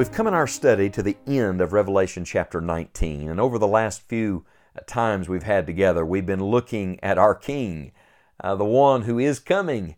We've 0.00 0.10
come 0.10 0.26
in 0.26 0.32
our 0.32 0.46
study 0.46 0.88
to 0.88 1.02
the 1.02 1.18
end 1.26 1.60
of 1.60 1.74
Revelation 1.74 2.24
chapter 2.24 2.62
19, 2.62 3.28
and 3.28 3.38
over 3.38 3.58
the 3.58 3.66
last 3.66 4.00
few 4.08 4.46
times 4.86 5.28
we've 5.28 5.42
had 5.42 5.66
together, 5.66 6.06
we've 6.06 6.24
been 6.24 6.42
looking 6.42 6.98
at 7.02 7.18
our 7.18 7.34
King, 7.34 7.92
uh, 8.42 8.54
the 8.54 8.64
one 8.64 9.02
who 9.02 9.18
is 9.18 9.38
coming. 9.38 9.96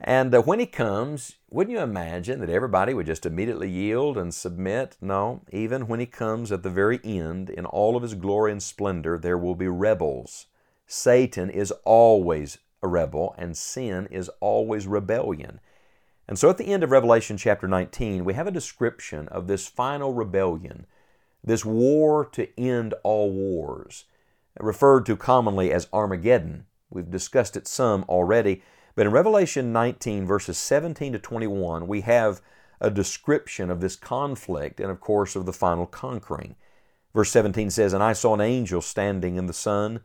And 0.00 0.34
uh, 0.34 0.42
when 0.42 0.58
he 0.58 0.66
comes, 0.66 1.36
wouldn't 1.50 1.70
you 1.70 1.80
imagine 1.80 2.40
that 2.40 2.50
everybody 2.50 2.94
would 2.94 3.06
just 3.06 3.26
immediately 3.26 3.70
yield 3.70 4.18
and 4.18 4.34
submit? 4.34 4.96
No, 5.00 5.42
even 5.52 5.86
when 5.86 6.00
he 6.00 6.06
comes 6.06 6.50
at 6.50 6.64
the 6.64 6.68
very 6.68 6.98
end, 7.04 7.48
in 7.48 7.64
all 7.64 7.94
of 7.94 8.02
his 8.02 8.14
glory 8.14 8.50
and 8.50 8.60
splendor, 8.60 9.18
there 9.18 9.38
will 9.38 9.54
be 9.54 9.68
rebels. 9.68 10.46
Satan 10.88 11.48
is 11.48 11.72
always 11.84 12.58
a 12.82 12.88
rebel, 12.88 13.36
and 13.38 13.56
sin 13.56 14.08
is 14.10 14.28
always 14.40 14.88
rebellion. 14.88 15.60
And 16.26 16.38
so 16.38 16.48
at 16.48 16.58
the 16.58 16.66
end 16.66 16.82
of 16.82 16.90
Revelation 16.90 17.36
chapter 17.36 17.68
19, 17.68 18.24
we 18.24 18.34
have 18.34 18.46
a 18.46 18.52
description 18.52 19.28
of 19.28 19.46
this 19.46 19.66
final 19.66 20.12
rebellion, 20.14 20.86
this 21.42 21.64
war 21.64 22.24
to 22.32 22.48
end 22.58 22.94
all 23.02 23.30
wars, 23.30 24.04
referred 24.58 25.04
to 25.06 25.16
commonly 25.16 25.70
as 25.70 25.88
Armageddon. 25.92 26.64
We've 26.88 27.10
discussed 27.10 27.56
it 27.56 27.66
some 27.66 28.04
already, 28.08 28.62
but 28.94 29.06
in 29.06 29.12
Revelation 29.12 29.72
19, 29.72 30.26
verses 30.26 30.56
17 30.56 31.12
to 31.12 31.18
21, 31.18 31.86
we 31.86 32.02
have 32.02 32.40
a 32.80 32.90
description 32.90 33.70
of 33.70 33.80
this 33.80 33.96
conflict 33.96 34.80
and, 34.80 34.90
of 34.90 35.00
course, 35.00 35.36
of 35.36 35.46
the 35.46 35.52
final 35.52 35.86
conquering. 35.86 36.56
Verse 37.14 37.30
17 37.30 37.70
says, 37.70 37.92
And 37.92 38.02
I 38.02 38.12
saw 38.12 38.34
an 38.34 38.40
angel 38.40 38.80
standing 38.80 39.36
in 39.36 39.46
the 39.46 39.52
sun 39.52 40.00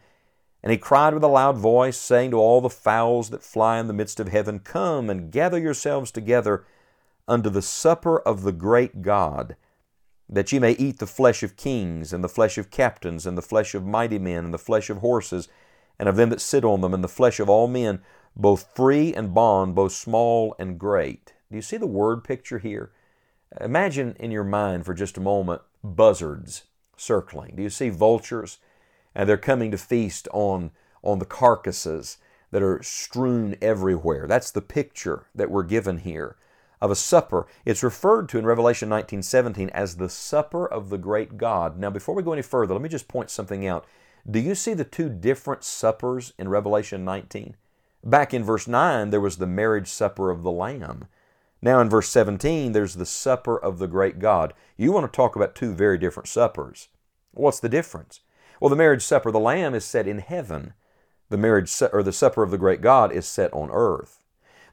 and 0.61 0.71
he 0.71 0.77
cried 0.77 1.13
with 1.13 1.23
a 1.23 1.27
loud 1.27 1.57
voice, 1.57 1.97
saying 1.97 2.31
to 2.31 2.37
all 2.37 2.61
the 2.61 2.69
fowls 2.69 3.29
that 3.29 3.43
fly 3.43 3.79
in 3.79 3.87
the 3.87 3.93
midst 3.93 4.19
of 4.19 4.27
heaven, 4.27 4.59
Come 4.59 5.09
and 5.09 5.31
gather 5.31 5.59
yourselves 5.59 6.11
together 6.11 6.65
unto 7.27 7.49
the 7.49 7.61
supper 7.61 8.19
of 8.19 8.41
the 8.41 8.51
great 8.51 9.01
God, 9.01 9.55
that 10.27 10.51
ye 10.51 10.59
may 10.59 10.73
eat 10.73 10.99
the 10.99 11.07
flesh 11.07 11.43
of 11.43 11.55
kings, 11.55 12.11
and 12.11 12.23
the 12.23 12.29
flesh 12.29 12.57
of 12.57 12.71
captains, 12.71 13.25
and 13.25 13.37
the 13.37 13.41
flesh 13.41 13.73
of 13.73 13.85
mighty 13.85 14.19
men, 14.19 14.45
and 14.45 14.53
the 14.53 14.57
flesh 14.57 14.89
of 14.89 14.97
horses, 14.97 15.47
and 15.97 16.09
of 16.09 16.17
them 16.17 16.29
that 16.29 16.41
sit 16.41 16.65
on 16.65 16.81
them, 16.81 16.93
and 16.93 17.03
the 17.03 17.07
flesh 17.07 17.39
of 17.39 17.49
all 17.49 17.67
men, 17.67 18.01
both 18.35 18.75
free 18.75 19.13
and 19.13 19.33
bond, 19.33 19.75
both 19.75 19.91
small 19.91 20.55
and 20.59 20.79
great. 20.79 21.33
Do 21.49 21.55
you 21.55 21.61
see 21.61 21.77
the 21.77 21.87
word 21.87 22.23
picture 22.23 22.59
here? 22.59 22.91
Imagine 23.59 24.15
in 24.19 24.29
your 24.29 24.43
mind 24.43 24.85
for 24.85 24.93
just 24.93 25.17
a 25.17 25.21
moment 25.21 25.61
buzzards 25.83 26.63
circling. 26.95 27.55
Do 27.55 27.63
you 27.63 27.69
see 27.69 27.89
vultures? 27.89 28.59
And 29.15 29.27
they're 29.27 29.37
coming 29.37 29.71
to 29.71 29.77
feast 29.77 30.27
on, 30.31 30.71
on 31.03 31.19
the 31.19 31.25
carcasses 31.25 32.17
that 32.51 32.63
are 32.63 32.81
strewn 32.81 33.55
everywhere. 33.61 34.27
That's 34.27 34.51
the 34.51 34.61
picture 34.61 35.27
that 35.35 35.51
we're 35.51 35.63
given 35.63 35.99
here 35.99 36.35
of 36.81 36.91
a 36.91 36.95
supper. 36.95 37.45
It's 37.65 37.83
referred 37.83 38.29
to 38.29 38.37
in 38.37 38.45
Revelation 38.45 38.89
19:17 38.89 39.69
as 39.69 39.95
the 39.95 40.09
supper 40.09 40.65
of 40.65 40.89
the 40.89 40.97
great 40.97 41.37
God. 41.37 41.77
Now, 41.77 41.89
before 41.89 42.15
we 42.15 42.23
go 42.23 42.33
any 42.33 42.41
further, 42.41 42.73
let 42.73 42.81
me 42.81 42.89
just 42.89 43.07
point 43.07 43.29
something 43.29 43.67
out. 43.67 43.85
Do 44.29 44.39
you 44.39 44.55
see 44.55 44.73
the 44.73 44.85
two 44.85 45.09
different 45.09 45.63
suppers 45.63 46.33
in 46.37 46.49
Revelation 46.49 47.03
19? 47.03 47.55
Back 48.03 48.33
in 48.33 48.43
verse 48.43 48.67
9, 48.67 49.09
there 49.09 49.19
was 49.19 49.37
the 49.37 49.47
marriage 49.47 49.89
supper 49.89 50.29
of 50.29 50.43
the 50.43 50.51
Lamb. 50.51 51.07
Now, 51.61 51.81
in 51.81 51.89
verse 51.89 52.07
17, 52.09 52.71
there's 52.71 52.95
the 52.95 53.05
supper 53.05 53.57
of 53.57 53.79
the 53.79 53.87
great 53.87 54.19
God. 54.19 54.53
You 54.77 54.93
want 54.93 55.11
to 55.11 55.15
talk 55.15 55.35
about 55.35 55.55
two 55.55 55.73
very 55.73 55.97
different 55.97 56.29
suppers. 56.29 56.87
What's 57.33 57.59
the 57.59 57.67
difference? 57.67 58.21
Well, 58.59 58.69
the 58.69 58.75
marriage 58.75 59.03
supper 59.03 59.29
of 59.29 59.33
the 59.33 59.39
Lamb 59.39 59.73
is 59.73 59.85
set 59.85 60.07
in 60.07 60.19
heaven. 60.19 60.73
The 61.29 61.37
marriage 61.37 61.71
or 61.93 62.03
the 62.03 62.11
supper 62.11 62.43
of 62.43 62.51
the 62.51 62.57
great 62.57 62.81
God 62.81 63.11
is 63.11 63.25
set 63.25 63.53
on 63.53 63.69
earth. 63.71 64.23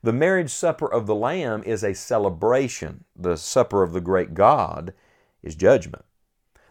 The 0.02 0.12
marriage 0.12 0.50
supper 0.50 0.86
of 0.86 1.06
the 1.06 1.14
Lamb 1.14 1.62
is 1.64 1.82
a 1.82 1.94
celebration. 1.94 3.04
The 3.14 3.36
supper 3.36 3.82
of 3.82 3.92
the 3.92 4.00
great 4.00 4.34
God 4.34 4.94
is 5.42 5.54
judgment. 5.54 6.04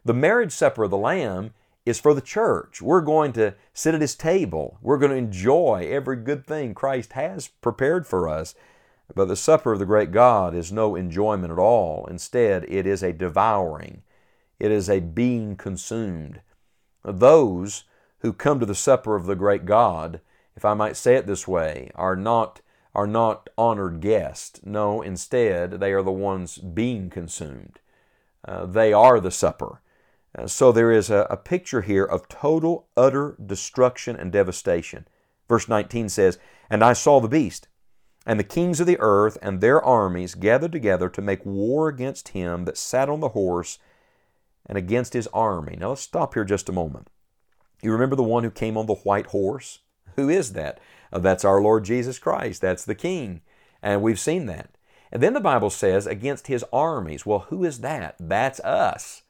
The 0.04 0.14
marriage 0.14 0.52
supper 0.52 0.84
of 0.84 0.92
the 0.92 0.98
Lamb 0.98 1.54
is 1.86 2.00
for 2.00 2.14
the 2.14 2.22
church. 2.22 2.82
We're 2.82 3.02
going 3.02 3.34
to 3.34 3.56
sit 3.74 3.96
at 3.96 4.02
His 4.02 4.16
table. 4.16 4.78
We're 4.82 4.98
going 4.98 5.12
to 5.12 5.18
enjoy 5.18 5.88
every 5.90 6.18
good 6.18 6.46
thing 6.46 6.74
Christ 6.74 7.14
has 7.14 7.48
prepared 7.48 8.08
for 8.08 8.28
us. 8.28 8.56
But 9.14 9.26
the 9.26 9.36
supper 9.36 9.74
of 9.74 9.80
the 9.80 9.86
great 9.86 10.12
God 10.12 10.56
is 10.56 10.72
no 10.72 10.96
enjoyment 10.96 11.52
at 11.52 11.60
all. 11.60 12.08
Instead, 12.10 12.66
it 12.68 12.88
is 12.88 13.04
a 13.04 13.14
devouring, 13.14 14.02
it 14.60 14.72
is 14.72 14.90
a 14.90 15.00
being 15.00 15.56
consumed. 15.56 16.42
Those 17.06 17.84
who 18.20 18.34
come 18.34 18.60
to 18.60 18.66
the 18.66 18.74
supper 18.74 19.16
of 19.16 19.28
the 19.28 19.36
great 19.36 19.66
God, 19.66 20.20
if 20.56 20.66
I 20.66 20.74
might 20.74 20.98
say 20.98 21.16
it 21.16 21.28
this 21.28 21.48
way, 21.48 21.92
are 21.96 22.16
not 22.16 22.62
are 22.96 23.06
not 23.06 23.50
honored 23.58 24.00
guests. 24.00 24.62
No, 24.64 25.02
instead, 25.02 25.82
they 25.82 25.92
are 25.92 26.02
the 26.02 26.12
ones 26.12 26.58
being 26.58 27.10
consumed. 27.10 27.80
Uh, 28.48 28.66
they 28.66 28.94
are 28.94 29.20
the 29.20 29.32
supper. 29.32 29.82
Uh, 30.36 30.48
so 30.48 30.72
there 30.72 30.92
is 30.92 31.10
a, 31.10 31.28
a 31.30 31.36
picture 31.36 31.82
here 31.82 32.06
of 32.06 32.30
total, 32.30 32.88
utter 32.96 33.36
destruction 33.46 34.16
and 34.16 34.32
devastation. 34.32 35.06
Verse 35.50 35.68
19 35.68 36.08
says, 36.08 36.40
And 36.70 36.84
I 36.84 36.94
saw 36.94 37.20
the 37.20 37.28
beast, 37.28 37.68
and 38.26 38.40
the 38.40 38.46
kings 38.46 38.80
of 38.80 38.88
the 38.88 39.00
earth 39.00 39.38
and 39.42 39.60
their 39.60 39.84
armies 39.84 40.34
gathered 40.34 40.72
together 40.72 41.10
to 41.10 41.22
make 41.22 41.46
war 41.46 41.90
against 41.90 42.30
him 42.30 42.64
that 42.64 42.78
sat 42.78 43.10
on 43.10 43.20
the 43.20 43.30
horse 43.30 43.78
and 44.66 44.78
against 44.78 45.14
his 45.14 45.28
army. 45.34 45.78
Now 45.80 45.90
let's 45.90 46.02
stop 46.02 46.34
here 46.34 46.44
just 46.44 46.70
a 46.70 46.74
moment. 46.74 47.10
You 47.82 47.92
remember 47.92 48.16
the 48.16 48.24
one 48.24 48.44
who 48.44 48.52
came 48.52 48.78
on 48.78 48.86
the 48.86 48.96
white 48.96 49.28
horse? 49.28 49.80
Who 50.16 50.30
is 50.30 50.54
that? 50.54 50.80
Uh, 51.12 51.20
that's 51.20 51.46
our 51.46 51.62
Lord 51.62 51.86
Jesus 51.86 52.20
Christ. 52.20 52.62
That's 52.62 52.86
the 52.86 52.96
King. 52.96 53.42
And 53.82 54.02
we've 54.02 54.20
seen 54.20 54.46
that. 54.48 54.72
And 55.12 55.22
then 55.22 55.34
the 55.34 55.40
Bible 55.40 55.70
says, 55.70 56.08
against 56.08 56.48
his 56.48 56.66
armies. 56.74 57.26
Well, 57.26 57.46
who 57.50 57.64
is 57.64 57.82
that? 57.82 58.16
That's 58.20 58.60
us. 58.62 59.24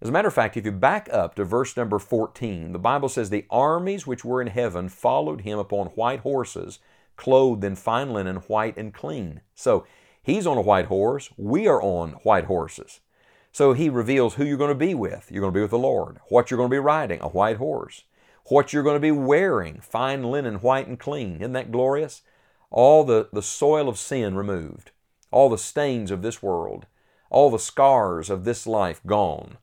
As 0.00 0.08
a 0.10 0.12
matter 0.12 0.28
of 0.28 0.34
fact, 0.34 0.56
if 0.56 0.66
you 0.66 0.72
back 0.72 1.08
up 1.10 1.34
to 1.36 1.44
verse 1.44 1.76
number 1.76 1.98
14, 1.98 2.72
the 2.72 2.78
Bible 2.78 3.08
says, 3.08 3.30
The 3.30 3.46
armies 3.48 4.06
which 4.06 4.24
were 4.24 4.42
in 4.42 4.48
heaven 4.48 4.88
followed 4.88 5.40
him 5.40 5.58
upon 5.58 5.86
white 5.88 6.20
horses, 6.20 6.78
clothed 7.16 7.64
in 7.64 7.74
fine 7.74 8.12
linen, 8.12 8.36
white 8.36 8.76
and 8.76 8.92
clean. 8.92 9.40
So 9.54 9.86
he's 10.22 10.46
on 10.46 10.58
a 10.58 10.62
white 10.62 10.86
horse. 10.86 11.30
We 11.38 11.66
are 11.66 11.80
on 11.80 12.10
white 12.22 12.44
horses. 12.44 13.00
So 13.54 13.72
he 13.72 13.88
reveals 13.88 14.34
who 14.34 14.44
you're 14.44 14.56
going 14.56 14.70
to 14.70 14.74
be 14.74 14.94
with. 14.94 15.30
You're 15.30 15.40
going 15.40 15.52
to 15.52 15.56
be 15.56 15.62
with 15.62 15.70
the 15.70 15.78
Lord. 15.78 16.18
What 16.26 16.50
you're 16.50 16.58
going 16.58 16.70
to 16.70 16.74
be 16.74 16.80
riding, 16.80 17.20
a 17.22 17.28
white 17.28 17.58
horse. 17.58 18.02
What 18.46 18.72
you're 18.72 18.82
going 18.82 18.96
to 18.96 19.00
be 19.00 19.12
wearing, 19.12 19.78
fine 19.80 20.24
linen, 20.24 20.56
white 20.56 20.88
and 20.88 20.98
clean. 20.98 21.36
Isn't 21.36 21.52
that 21.52 21.70
glorious? 21.70 22.22
All 22.72 23.04
the, 23.04 23.28
the 23.32 23.42
soil 23.42 23.88
of 23.88 23.96
sin 23.96 24.34
removed, 24.34 24.90
all 25.30 25.48
the 25.48 25.56
stains 25.56 26.10
of 26.10 26.20
this 26.20 26.42
world, 26.42 26.86
all 27.30 27.48
the 27.48 27.60
scars 27.60 28.28
of 28.28 28.42
this 28.42 28.66
life 28.66 29.00
gone, 29.06 29.58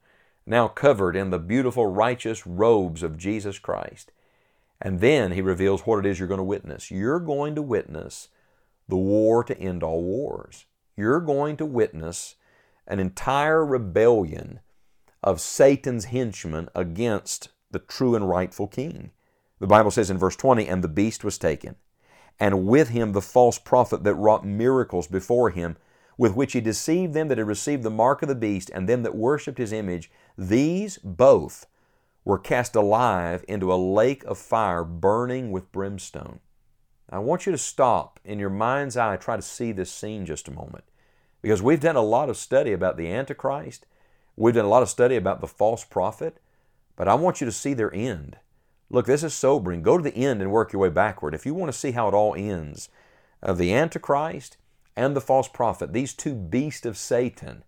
now 0.46 0.70
covered 0.70 1.18
in 1.18 1.30
the 1.30 1.38
beautiful, 1.38 1.86
righteous 1.88 2.48
robes 2.48 3.04
of 3.04 3.18
Jesus 3.18 3.60
Christ. 3.60 4.14
And 4.82 5.02
then 5.02 5.34
he 5.34 5.42
reveals 5.42 5.82
what 5.82 6.00
it 6.00 6.10
is 6.10 6.18
you're 6.18 6.30
going 6.30 6.38
to 6.38 6.46
witness. 6.46 6.92
You're 6.92 7.20
going 7.20 7.56
to 7.56 7.62
witness 7.62 8.30
the 8.88 8.96
war 8.96 9.44
to 9.44 9.60
end 9.60 9.84
all 9.84 10.02
wars. 10.02 10.64
You're 10.96 11.20
going 11.20 11.58
to 11.58 11.66
witness 11.66 12.36
an 12.88 13.00
entire 13.00 13.66
rebellion 13.66 14.60
of 15.24 15.40
Satan's 15.40 16.06
henchmen 16.06 16.70
against 16.76 17.50
the 17.72 17.80
true 17.80 18.16
and 18.16 18.28
rightful 18.28 18.68
king. 18.68 19.12
The 19.60 19.68
Bible 19.68 19.92
says 19.92 20.10
in 20.10 20.18
verse 20.18 20.36
20, 20.36 20.68
And 20.68 20.84
the 20.84 20.88
beast 20.88 21.24
was 21.24 21.38
taken, 21.38 21.76
and 22.40 22.66
with 22.66 22.90
him 22.90 23.12
the 23.12 23.22
false 23.22 23.60
prophet 23.60 24.04
that 24.04 24.16
wrought 24.16 24.46
miracles 24.46 25.08
before 25.08 25.52
him, 25.52 25.78
with 26.18 26.36
which 26.36 26.54
he 26.54 26.62
deceived 26.62 27.14
them 27.14 27.28
that 27.28 27.38
had 27.38 27.48
received 27.48 27.84
the 27.84 27.90
mark 27.90 28.22
of 28.22 28.28
the 28.28 28.36
beast, 28.36 28.72
and 28.74 28.90
them 28.90 29.04
that 29.04 29.16
worshipped 29.16 29.58
his 29.58 29.72
image. 29.72 30.12
These 30.38 30.98
both 30.98 31.68
were 32.26 32.38
cast 32.38 32.76
alive 32.76 33.46
into 33.48 33.74
a 33.74 33.76
lake 33.76 34.24
of 34.26 34.38
fire 34.38 34.84
burning 34.84 35.52
with 35.52 35.72
brimstone. 35.72 36.40
I 37.10 37.20
want 37.20 37.46
you 37.46 37.52
to 37.52 37.58
stop 37.58 38.20
in 38.24 38.40
your 38.40 38.50
mind's 38.50 38.96
eye, 38.96 39.18
try 39.18 39.36
to 39.36 39.42
see 39.42 39.72
this 39.72 39.92
scene 39.92 40.26
just 40.26 40.48
a 40.48 40.52
moment. 40.52 40.84
Because 41.42 41.62
we've 41.62 41.80
done 41.80 41.96
a 41.96 42.02
lot 42.02 42.30
of 42.30 42.38
study 42.38 42.72
about 42.72 42.98
the 42.98 43.12
Antichrist, 43.12 43.86
we've 44.36 44.54
done 44.54 44.66
a 44.66 44.70
lot 44.70 44.84
of 44.84 44.90
study 44.90 45.16
about 45.16 45.42
the 45.42 45.48
false 45.48 45.84
prophet, 45.84 46.38
but 46.96 47.08
I 47.08 47.16
want 47.16 47.42
you 47.42 47.46
to 47.46 47.52
see 47.52 47.74
their 47.74 47.94
end. 47.94 48.38
Look, 48.90 49.06
this 49.06 49.24
is 49.24 49.34
sobering. 49.34 49.82
Go 49.82 49.98
to 49.98 50.04
the 50.04 50.16
end 50.16 50.42
and 50.42 50.52
work 50.52 50.74
your 50.74 50.82
way 50.82 50.90
backward. 50.90 51.34
If 51.34 51.46
you 51.46 51.54
want 51.54 51.72
to 51.72 51.78
see 51.78 51.92
how 51.92 52.08
it 52.08 52.14
all 52.14 52.36
ends, 52.36 52.90
of 53.42 53.58
the 53.58 53.74
Antichrist 53.74 54.58
and 54.96 55.16
the 55.16 55.22
false 55.22 55.48
prophet, 55.48 55.94
these 55.94 56.14
two 56.14 56.36
beasts 56.36 56.86
of 56.86 56.98
Satan 56.98 57.64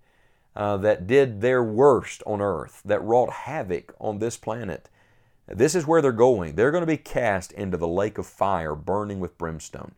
uh, 0.56 0.78
that 0.78 1.08
did 1.08 1.42
their 1.42 1.64
worst 1.64 2.22
on 2.26 2.42
earth, 2.42 2.82
that 2.86 3.04
wrought 3.04 3.32
havoc 3.32 3.94
on 4.00 4.20
this 4.20 4.38
planet, 4.38 4.90
this 5.48 5.76
is 5.76 5.88
where 5.88 6.02
they're 6.02 6.12
going. 6.12 6.56
They're 6.56 6.72
going 6.72 6.84
to 6.84 6.88
be 6.88 6.98
cast 6.98 7.52
into 7.52 7.78
the 7.78 7.88
lake 7.88 8.18
of 8.18 8.26
fire 8.26 8.76
burning 8.76 9.20
with 9.20 9.38
brimstone. 9.38 9.94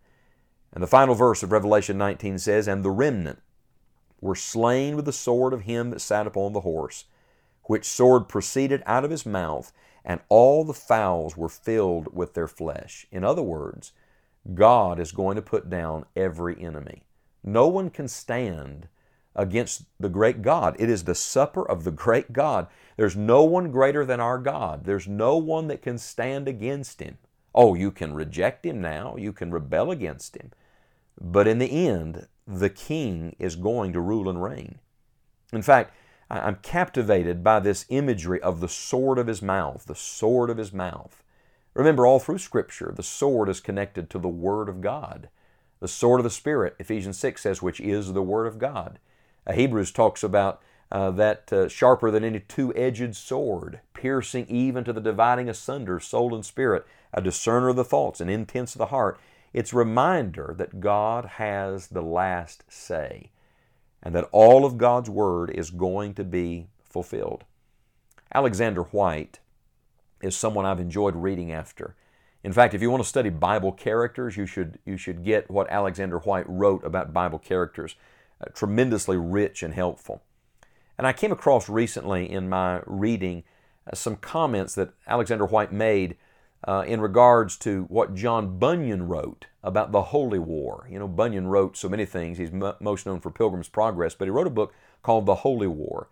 And 0.74 0.82
the 0.82 0.88
final 0.88 1.16
verse 1.16 1.44
of 1.44 1.52
Revelation 1.52 1.98
19 1.98 2.40
says, 2.40 2.68
And 2.68 2.84
the 2.84 2.92
remnant 2.92 3.40
were 4.26 4.36
slain 4.36 4.96
with 4.96 5.06
the 5.06 5.14
sword 5.14 5.54
of 5.54 5.62
him 5.62 5.92
that 5.92 6.02
sat 6.02 6.28
upon 6.28 6.54
the 6.54 6.62
horse, 6.62 7.06
which 7.64 7.86
sword 7.86 8.28
proceeded 8.28 8.82
out 8.86 9.06
of 9.06 9.12
his 9.12 9.26
mouth, 9.26 9.72
and 10.04 10.20
all 10.30 10.64
the 10.64 10.74
fowls 10.74 11.38
were 11.38 11.50
filled 11.50 12.14
with 12.14 12.34
their 12.34 12.48
flesh. 12.48 13.08
In 13.12 13.24
other 13.24 13.42
words, 13.44 13.94
God 14.54 15.00
is 15.00 15.12
going 15.12 15.36
to 15.36 15.42
put 15.42 15.70
down 15.70 16.06
every 16.16 16.60
enemy. 16.62 17.04
No 17.44 17.68
one 17.68 17.90
can 17.90 18.08
stand 18.08 18.88
against 19.36 19.84
the 20.00 20.10
great 20.10 20.42
God. 20.42 20.76
It 20.80 20.90
is 20.90 21.04
the 21.04 21.16
supper 21.16 21.68
of 21.68 21.84
the 21.84 21.92
great 21.92 22.34
God. 22.34 22.68
There's 22.98 23.16
no 23.16 23.44
one 23.44 23.72
greater 23.72 24.06
than 24.06 24.20
our 24.20 24.38
God. 24.38 24.86
There's 24.86 25.08
no 25.08 25.38
one 25.38 25.68
that 25.68 25.82
can 25.82 25.98
stand 25.98 26.48
against 26.48 27.00
Him. 27.00 27.18
Oh, 27.54 27.76
you 27.76 27.92
can 27.92 28.14
reject 28.14 28.66
Him 28.66 28.82
now, 28.82 29.16
you 29.18 29.34
can 29.34 29.52
rebel 29.52 29.92
against 29.92 30.36
Him. 30.36 30.52
But 31.20 31.48
in 31.48 31.60
the 31.60 31.88
end, 31.88 32.28
the 32.48 32.70
King 32.70 33.36
is 33.40 33.56
going 33.56 33.94
to 33.94 34.00
rule 34.00 34.30
and 34.30 34.42
reign. 34.42 34.80
In 35.52 35.62
fact, 35.62 35.94
I'm 36.30 36.58
captivated 36.58 37.44
by 37.44 37.60
this 37.60 37.86
imagery 37.90 38.42
of 38.42 38.60
the 38.60 38.70
sword 38.70 39.18
of 39.18 39.28
His 39.28 39.42
mouth, 39.42 39.86
the 39.86 39.96
sword 39.96 40.50
of 40.50 40.58
His 40.58 40.74
mouth. 40.74 41.24
Remember, 41.74 42.06
all 42.06 42.20
through 42.20 42.40
Scripture, 42.40 42.94
the 42.96 43.04
sword 43.04 43.50
is 43.50 43.60
connected 43.60 44.10
to 44.10 44.20
the 44.20 44.30
Word 44.30 44.70
of 44.70 44.82
God. 44.82 45.30
The 45.82 45.88
sword 45.88 46.20
of 46.20 46.24
the 46.24 46.30
Spirit, 46.30 46.76
Ephesians 46.80 47.18
6 47.18 47.42
says, 47.42 47.62
which 47.62 47.80
is 47.80 48.14
the 48.14 48.24
Word 48.24 48.48
of 48.48 48.58
God. 48.58 49.00
Uh, 49.46 49.54
Hebrews 49.54 49.92
talks 49.92 50.24
about 50.24 50.62
uh, 50.92 51.12
that 51.12 51.52
uh, 51.52 51.68
sharper 51.68 52.12
than 52.12 52.24
any 52.24 52.40
two 52.40 52.74
edged 52.76 53.16
sword, 53.16 53.82
piercing 53.94 54.46
even 54.48 54.84
to 54.84 54.94
the 54.94 55.02
dividing 55.02 55.50
asunder 55.50 56.00
soul 56.00 56.34
and 56.34 56.46
spirit, 56.46 56.86
a 57.14 57.22
discerner 57.22 57.70
of 57.70 57.76
the 57.76 57.84
thoughts 57.84 58.22
and 58.22 58.30
intents 58.30 58.76
of 58.76 58.80
the 58.80 58.88
heart. 58.88 59.20
It's 59.56 59.74
reminder 59.74 60.54
that 60.58 60.82
God 60.82 61.24
has 61.24 61.88
the 61.88 62.02
last 62.02 62.66
say 62.68 63.32
and 64.04 64.14
that 64.14 64.28
all 64.34 64.66
of 64.66 64.78
God's 64.78 65.10
Word 65.10 65.50
is 65.50 65.70
going 65.70 66.14
to 66.16 66.26
be 66.26 66.68
fulfilled. 66.84 67.46
Alexander 68.34 68.84
Whyte 68.84 69.40
is 70.22 70.36
someone 70.36 70.66
I've 70.66 70.82
enjoyed 70.82 71.16
reading 71.16 71.54
after. 71.54 71.96
In 72.44 72.52
fact, 72.52 72.74
if 72.74 72.82
you 72.82 72.92
want 72.92 73.02
to 73.02 73.08
study 73.08 73.30
Bible 73.30 73.72
characters, 73.72 74.36
you 74.36 74.46
should, 74.46 74.78
you 74.86 74.98
should 74.98 75.24
get 75.24 75.50
what 75.50 75.70
Alexander 75.70 76.20
Whyte 76.20 76.50
wrote 76.50 76.84
about 76.84 77.14
Bible 77.14 77.40
characters 77.40 77.96
uh, 78.42 78.50
tremendously 78.54 79.16
rich 79.16 79.64
and 79.64 79.74
helpful. 79.74 80.22
And 80.98 81.08
I 81.08 81.14
came 81.14 81.32
across 81.32 81.70
recently 81.70 82.30
in 82.30 82.50
my 82.50 82.82
reading 82.86 83.46
uh, 83.90 83.96
some 83.96 84.18
comments 84.18 84.76
that 84.76 84.90
Alexander 85.08 85.46
Whyte 85.46 85.72
made 85.72 86.18
uh, 86.66 86.84
in 86.88 87.00
regards 87.00 87.56
to 87.58 87.84
what 87.84 88.16
John 88.16 88.58
Bunyan 88.58 89.08
wrote 89.08 89.46
about 89.64 89.92
the 89.92 90.02
Holy 90.02 90.40
War. 90.40 90.88
You 90.92 91.00
know, 91.00 91.08
Bunyan 91.08 91.48
wrote 91.48 91.78
so 91.78 91.88
many 91.88 92.06
things. 92.06 92.38
He's 92.38 92.52
m- 92.52 92.74
most 92.80 93.06
known 93.06 93.20
for 93.20 93.32
Pilgrim's 93.32 93.70
Progress, 93.70 94.16
but 94.16 94.26
he 94.26 94.32
wrote 94.32 94.48
a 94.48 94.52
book 94.52 94.74
called 95.04 95.26
The 95.26 95.36
Holy 95.36 95.68
War. 95.68 96.10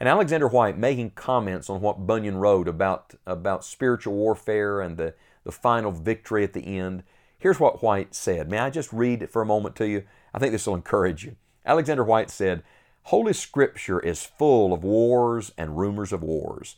And 0.00 0.08
Alexander 0.08 0.48
Whyte, 0.48 0.76
making 0.76 1.12
comments 1.12 1.70
on 1.70 1.80
what 1.80 2.06
Bunyan 2.06 2.38
wrote 2.38 2.66
about, 2.66 3.14
about 3.24 3.64
spiritual 3.64 4.14
warfare 4.14 4.80
and 4.80 4.96
the, 4.96 5.14
the 5.44 5.52
final 5.52 5.92
victory 5.92 6.42
at 6.42 6.52
the 6.52 6.78
end. 6.78 7.04
Here's 7.38 7.60
what 7.60 7.82
Whyte 7.82 8.12
said. 8.12 8.50
May 8.50 8.58
I 8.58 8.70
just 8.70 8.92
read 8.92 9.22
it 9.22 9.30
for 9.30 9.42
a 9.42 9.46
moment 9.46 9.76
to 9.76 9.86
you? 9.86 10.02
I 10.34 10.40
think 10.40 10.50
this 10.50 10.66
will 10.66 10.74
encourage 10.74 11.24
you. 11.24 11.36
Alexander 11.64 12.02
Whyte 12.02 12.30
said, 12.30 12.64
Holy 13.04 13.32
Scripture 13.32 14.00
is 14.00 14.24
full 14.24 14.72
of 14.72 14.82
wars 14.82 15.52
and 15.56 15.78
rumors 15.78 16.12
of 16.12 16.22
wars. 16.24 16.76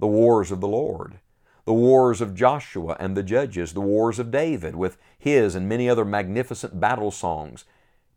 The 0.00 0.06
wars 0.08 0.50
of 0.50 0.60
the 0.60 0.68
Lord, 0.68 1.20
the 1.64 1.72
wars 1.72 2.20
of 2.20 2.34
Joshua 2.34 2.96
and 3.00 3.16
the 3.16 3.22
judges, 3.22 3.72
the 3.72 3.80
wars 3.80 4.18
of 4.18 4.30
David 4.30 4.76
with 4.76 4.98
his 5.18 5.54
and 5.54 5.68
many 5.68 5.88
other 5.88 6.04
magnificent 6.04 6.78
battle 6.78 7.10
songs, 7.10 7.64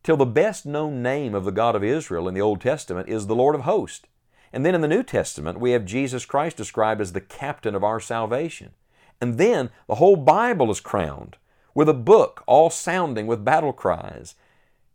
till 0.04 0.18
the 0.18 0.26
best 0.26 0.66
known 0.66 1.02
name 1.02 1.34
of 1.34 1.46
the 1.46 1.52
God 1.52 1.76
of 1.76 1.84
Israel 1.84 2.28
in 2.28 2.34
the 2.34 2.42
Old 2.42 2.62
Testament 2.62 3.10
is 3.10 3.28
the 3.28 3.36
Lord 3.36 3.56
of 3.56 3.62
hosts. 3.62 4.08
And 4.54 4.66
then 4.66 4.76
in 4.76 4.82
the 4.82 4.88
New 4.88 5.04
Testament, 5.04 5.60
we 5.60 5.72
have 5.72 5.86
Jesus 5.86 6.26
Christ 6.26 6.58
described 6.58 7.02
as 7.02 7.14
the 7.14 7.22
captain 7.22 7.76
of 7.76 7.84
our 7.84 8.00
salvation. 8.00 8.72
And 9.20 9.38
then 9.38 9.70
the 9.88 9.96
whole 9.96 10.16
Bible 10.16 10.72
is 10.72 10.80
crowned 10.80 11.38
with 11.74 11.90
a 11.90 11.94
book 11.94 12.44
all 12.48 12.70
sounding 12.70 13.28
with 13.28 13.46
battle 13.46 13.74
cries 13.74 14.36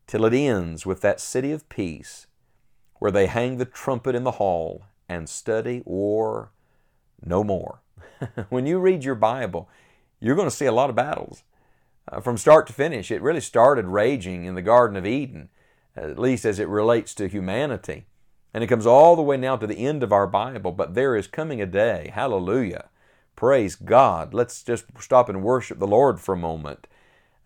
till 0.07 0.25
it 0.25 0.35
ends 0.35 0.85
with 0.85 1.01
that 1.01 1.21
city 1.21 1.53
of 1.53 1.69
peace 1.69 2.27
where 2.99 3.11
they 3.11 3.27
hang 3.27 3.59
the 3.59 3.65
trumpet 3.65 4.15
in 4.15 4.25
the 4.25 4.33
hall 4.33 4.85
and 5.09 5.29
study 5.29 5.83
war 5.85 6.53
no 7.25 7.45
more. 7.45 7.81
when 8.49 8.67
you 8.67 8.79
read 8.79 9.05
your 9.05 9.15
Bible, 9.15 9.69
you're 10.21 10.37
going 10.37 10.49
to 10.49 10.55
see 10.55 10.67
a 10.67 10.73
lot 10.73 10.91
of 10.91 10.97
battles. 10.97 11.43
Uh, 12.11 12.21
from 12.21 12.37
start 12.37 12.67
to 12.67 12.73
finish, 12.73 13.11
it 13.11 13.23
really 13.23 13.41
started 13.41 13.87
raging 13.87 14.45
in 14.45 14.55
the 14.55 14.63
Garden 14.63 14.97
of 14.97 15.07
Eden, 15.07 15.49
at 15.97 16.19
least 16.19 16.45
as 16.45 16.59
it 16.59 16.69
relates 16.69 17.15
to 17.15 17.29
humanity. 17.29 18.07
And 18.55 18.63
it 18.63 18.67
comes 18.67 18.87
all 18.87 19.17
the 19.17 19.23
way 19.23 19.37
now 19.37 19.57
to 19.57 19.67
the 19.67 19.87
end 19.87 20.03
of 20.03 20.13
our 20.13 20.27
Bible, 20.27 20.73
but 20.73 20.95
there 20.95 21.17
is 21.17 21.27
coming 21.27 21.61
a 21.63 21.67
day, 21.67 22.11
hallelujah, 22.13 22.89
praise 23.37 23.75
God. 23.77 24.35
Let's 24.35 24.63
just 24.63 24.85
stop 25.01 25.29
and 25.29 25.43
worship 25.43 25.79
the 25.79 25.87
Lord 25.87 26.21
for 26.21 26.35
a 26.35 26.39
moment 26.39 26.87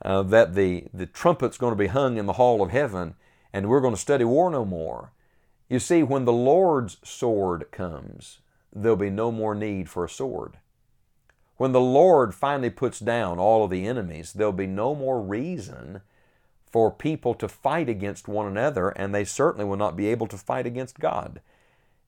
uh, 0.03 0.23
that 0.23 0.55
the, 0.55 0.87
the 0.93 1.07
trumpet's 1.07 1.59
going 1.59 1.73
to 1.73 1.79
be 1.79 1.87
hung 1.87 2.17
in 2.17 2.27
the 2.27 2.35
hall 2.35 2.63
of 2.63 2.71
heaven 2.71 3.15
and 3.53 3.69
we're 3.69 3.81
going 3.81 3.95
to 3.95 4.01
study 4.01 4.25
war 4.25 4.51
no 4.51 4.65
more. 4.65 5.13
You 5.69 5.79
see, 5.79 6.03
when 6.03 6.25
the 6.25 6.33
Lord's 6.33 6.99
sword 7.03 7.71
comes, 7.73 8.41
there'll 8.83 8.97
be 8.97 9.11
no 9.11 9.33
more 9.33 9.55
need 9.55 9.89
for 9.89 10.05
a 10.05 10.09
sword. 10.09 10.59
When 11.57 11.73
the 11.73 11.81
Lord 11.81 12.35
finally 12.35 12.71
puts 12.71 13.01
down 13.01 13.39
all 13.39 13.65
of 13.65 13.71
the 13.71 13.87
enemies, 13.87 14.33
there'll 14.33 14.53
be 14.53 14.67
no 14.67 14.95
more 14.95 15.21
reason 15.21 16.03
for 16.67 16.91
people 16.91 17.35
to 17.35 17.49
fight 17.49 17.89
against 17.89 18.29
one 18.29 18.47
another, 18.47 18.91
and 18.91 19.15
they 19.15 19.25
certainly 19.25 19.65
will 19.65 19.77
not 19.77 19.97
be 19.97 20.09
able 20.09 20.27
to 20.27 20.37
fight 20.37 20.67
against 20.67 21.01
God. 21.01 21.41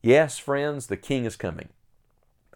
Yes, 0.02 0.38
friends, 0.38 0.88
the 0.88 0.96
King 0.96 1.24
is 1.24 1.36
coming. 1.36 1.70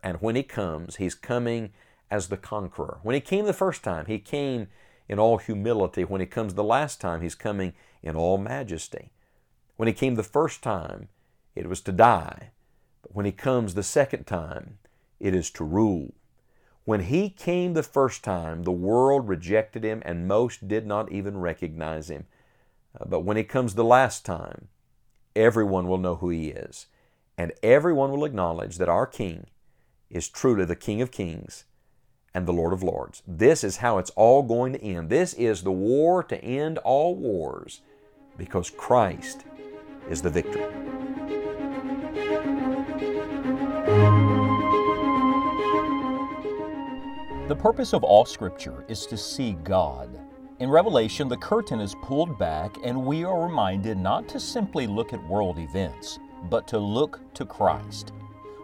And 0.02 0.18
when 0.20 0.36
He 0.36 0.42
comes, 0.42 0.96
He's 0.96 1.14
coming 1.14 1.72
as 2.10 2.28
the 2.28 2.36
conqueror. 2.36 2.98
When 3.02 3.14
He 3.14 3.20
came 3.20 3.46
the 3.46 3.54
first 3.54 3.82
time, 3.82 4.06
He 4.06 4.18
came 4.18 4.68
in 5.12 5.18
all 5.18 5.38
humility. 5.38 6.04
When 6.04 6.20
he 6.22 6.26
comes 6.26 6.54
the 6.54 6.64
last 6.64 7.00
time, 7.00 7.20
he's 7.20 7.34
coming 7.34 7.74
in 8.02 8.16
all 8.16 8.38
majesty. 8.38 9.10
When 9.76 9.86
he 9.86 9.92
came 9.92 10.14
the 10.14 10.22
first 10.22 10.62
time, 10.62 11.08
it 11.54 11.68
was 11.68 11.80
to 11.82 11.92
die. 11.92 12.50
But 13.02 13.14
when 13.14 13.26
he 13.26 13.32
comes 13.32 13.74
the 13.74 13.82
second 13.82 14.26
time, 14.26 14.78
it 15.20 15.34
is 15.34 15.50
to 15.52 15.64
rule. 15.64 16.14
When 16.84 17.00
he 17.00 17.30
came 17.30 17.74
the 17.74 17.82
first 17.82 18.24
time, 18.24 18.64
the 18.64 18.72
world 18.72 19.28
rejected 19.28 19.84
him 19.84 20.02
and 20.04 20.26
most 20.26 20.66
did 20.66 20.86
not 20.86 21.12
even 21.12 21.38
recognize 21.38 22.10
him. 22.10 22.26
Uh, 22.98 23.04
but 23.06 23.20
when 23.20 23.36
he 23.36 23.44
comes 23.44 23.74
the 23.74 23.84
last 23.84 24.24
time, 24.24 24.68
everyone 25.36 25.86
will 25.86 25.98
know 25.98 26.16
who 26.16 26.30
he 26.30 26.48
is. 26.48 26.86
And 27.38 27.52
everyone 27.62 28.10
will 28.10 28.24
acknowledge 28.24 28.78
that 28.78 28.88
our 28.88 29.06
King 29.06 29.46
is 30.10 30.28
truly 30.28 30.64
the 30.64 30.76
King 30.76 31.00
of 31.00 31.10
Kings 31.10 31.64
and 32.34 32.46
the 32.46 32.52
Lord 32.52 32.72
of 32.72 32.82
Lords. 32.82 33.22
This 33.26 33.62
is 33.64 33.78
how 33.78 33.98
it's 33.98 34.10
all 34.10 34.42
going 34.42 34.72
to 34.74 34.82
end. 34.82 35.08
This 35.08 35.34
is 35.34 35.62
the 35.62 35.72
war 35.72 36.22
to 36.24 36.42
end 36.42 36.78
all 36.78 37.14
wars 37.14 37.80
because 38.36 38.70
Christ 38.70 39.44
is 40.10 40.22
the 40.22 40.30
victor. 40.30 40.91
The 47.52 47.58
purpose 47.58 47.92
of 47.92 48.02
all 48.02 48.24
Scripture 48.24 48.82
is 48.88 49.04
to 49.04 49.16
see 49.18 49.58
God. 49.62 50.08
In 50.60 50.70
Revelation, 50.70 51.28
the 51.28 51.36
curtain 51.36 51.80
is 51.80 51.94
pulled 52.00 52.38
back, 52.38 52.78
and 52.82 53.04
we 53.04 53.24
are 53.24 53.44
reminded 53.44 53.98
not 53.98 54.26
to 54.28 54.40
simply 54.40 54.86
look 54.86 55.12
at 55.12 55.22
world 55.28 55.58
events, 55.58 56.18
but 56.48 56.66
to 56.68 56.78
look 56.78 57.20
to 57.34 57.44
Christ. 57.44 58.14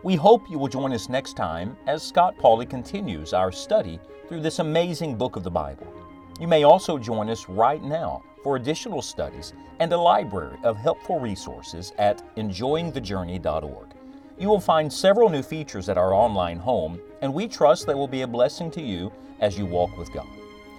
We 0.03 0.17
hope 0.17 0.49
you 0.49 0.59
will 0.59 0.69
join 0.69 0.95
us 0.95 1.11
next 1.11 1.35
time 1.35 1.77
as 1.87 2.03
Scott 2.03 2.39
Pauley 2.39 2.65
continues 2.65 3.35
our 3.35 3.53
study 3.53 4.01
through 4.27 4.41
this 4.41 4.59
amazing 4.59 5.19
book 5.19 5.37
of 5.37 5.45
the 5.45 5.51
Bible. 5.51 5.93
You 6.41 6.49
may 6.49 6.63
also 6.63 6.97
join 6.97 7.29
us 7.29 7.47
right 7.47 7.83
now 7.83 8.23
for 8.43 8.57
additional 8.57 9.03
studies 9.03 9.53
and 9.81 9.93
a 9.93 9.99
library 9.99 10.57
of 10.63 10.79
helpful 10.79 11.21
resources 11.21 11.93
at 11.99 12.23
enjoyingthejourney.org. 12.37 13.98
You 14.39 14.49
will 14.49 14.61
find 14.61 14.93
several 14.93 15.29
new 15.29 15.43
features 15.43 15.89
at 15.89 15.99
our 15.99 16.15
online 16.15 16.59
home, 16.59 17.01
and 17.23 17.35
we 17.35 17.49
trust 17.49 17.87
they 17.87 17.95
will 17.95 18.07
be 18.07 18.23
a 18.23 18.27
blessing 18.27 18.71
to 18.73 18.81
you 18.81 19.13
as 19.41 19.59
you 19.59 19.67
walk 19.67 19.97
with 19.99 20.13
God. 20.13 20.29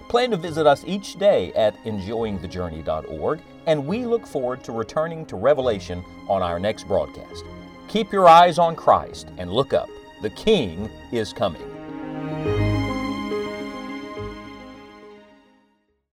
Plan 0.08 0.30
to 0.30 0.36
visit 0.38 0.66
us 0.66 0.82
each 0.86 1.18
day 1.18 1.52
at 1.52 1.76
enjoyingthejourney.org, 1.84 3.40
and 3.66 3.86
we 3.86 4.06
look 4.06 4.26
forward 4.26 4.64
to 4.64 4.72
returning 4.72 5.26
to 5.26 5.36
Revelation 5.36 6.02
on 6.28 6.42
our 6.42 6.58
next 6.58 6.88
broadcast. 6.88 7.44
Keep 7.88 8.12
your 8.12 8.28
eyes 8.28 8.58
on 8.58 8.74
Christ 8.74 9.28
and 9.36 9.52
look 9.52 9.74
up. 9.74 9.90
The 10.22 10.30
King 10.30 10.90
is 11.12 11.32
coming. 11.32 11.69